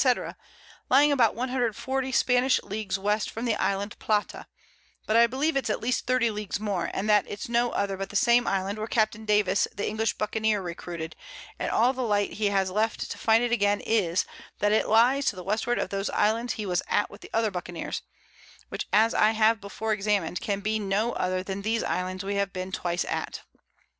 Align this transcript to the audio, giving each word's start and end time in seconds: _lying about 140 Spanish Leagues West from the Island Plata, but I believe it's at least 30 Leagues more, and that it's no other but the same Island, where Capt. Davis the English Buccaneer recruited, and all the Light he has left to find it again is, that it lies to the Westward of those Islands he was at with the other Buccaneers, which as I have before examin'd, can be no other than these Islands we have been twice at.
_lying 0.89 1.11
about 1.11 1.35
140 1.35 2.11
Spanish 2.11 2.59
Leagues 2.63 2.97
West 2.97 3.29
from 3.29 3.45
the 3.45 3.53
Island 3.57 3.99
Plata, 3.99 4.47
but 5.05 5.15
I 5.15 5.27
believe 5.27 5.55
it's 5.55 5.69
at 5.69 5.79
least 5.79 6.07
30 6.07 6.31
Leagues 6.31 6.59
more, 6.59 6.89
and 6.91 7.07
that 7.07 7.25
it's 7.27 7.47
no 7.47 7.69
other 7.73 7.95
but 7.97 8.09
the 8.09 8.15
same 8.15 8.47
Island, 8.47 8.79
where 8.79 8.87
Capt. 8.87 9.23
Davis 9.27 9.67
the 9.71 9.87
English 9.87 10.13
Buccaneer 10.17 10.59
recruited, 10.59 11.15
and 11.59 11.69
all 11.69 11.93
the 11.93 12.01
Light 12.01 12.33
he 12.33 12.47
has 12.47 12.71
left 12.71 13.11
to 13.11 13.17
find 13.19 13.43
it 13.43 13.51
again 13.51 13.79
is, 13.79 14.25
that 14.57 14.71
it 14.71 14.87
lies 14.89 15.25
to 15.25 15.35
the 15.35 15.43
Westward 15.43 15.77
of 15.77 15.91
those 15.91 16.09
Islands 16.09 16.53
he 16.53 16.65
was 16.65 16.81
at 16.87 17.11
with 17.11 17.21
the 17.21 17.29
other 17.31 17.51
Buccaneers, 17.51 18.01
which 18.69 18.87
as 18.91 19.13
I 19.13 19.29
have 19.37 19.61
before 19.61 19.93
examin'd, 19.95 20.41
can 20.41 20.61
be 20.61 20.79
no 20.79 21.11
other 21.13 21.43
than 21.43 21.61
these 21.61 21.83
Islands 21.83 22.23
we 22.23 22.37
have 22.37 22.51
been 22.51 22.71
twice 22.71 23.05
at. 23.05 23.43